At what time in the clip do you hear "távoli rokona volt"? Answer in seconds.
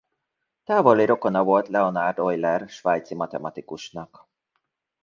0.63-1.67